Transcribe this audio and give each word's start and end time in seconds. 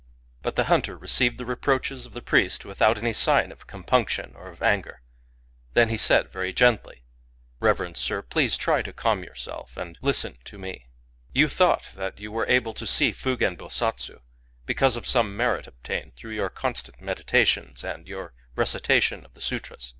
But 0.41 0.55
the 0.55 0.63
hunter 0.63 0.97
received 0.97 1.37
the 1.37 1.45
reproaches 1.45 2.07
of 2.07 2.13
the 2.13 2.23
priest 2.23 2.65
without 2.65 2.97
any 2.97 3.13
sign 3.13 3.51
of 3.51 3.67
compunction 3.67 4.33
or 4.35 4.47
of 4.49 4.63
anger. 4.63 5.03
Then 5.75 5.89
he 5.89 5.97
said, 5.97 6.31
very 6.31 6.51
gendy: 6.55 7.03
—"Reverend 7.59 7.97
sir, 7.97 8.23
please 8.23 8.57
try 8.57 8.81
to 8.81 8.93
calm 8.93 9.23
yourself, 9.23 9.77
and 9.77 9.99
Digitized 9.99 10.01
by 10.01 10.01
Googk 10.01 10.01
COMMON 10.01 10.13
SENSE 10.15 10.37
25 10.49 10.57
listen 10.57 10.61
to 10.63 11.37
me. 11.37 11.39
You 11.39 11.49
thought 11.49 11.89
that 11.93 12.19
you 12.19 12.31
were 12.31 12.47
able 12.47 12.73
to 12.73 12.87
see 12.87 13.11
Fugen 13.11 13.55
Bosatsu 13.55 14.21
because 14.65 14.95
of 14.97 15.05
some 15.05 15.37
merit 15.37 15.67
ob 15.67 15.75
tained 15.83 16.15
through 16.15 16.31
your 16.33 16.49
constant 16.49 16.99
meditations 16.99 17.83
and 17.83 18.07
your 18.07 18.33
recitation 18.55 19.23
of 19.23 19.35
the 19.35 19.41
sutras. 19.41 19.89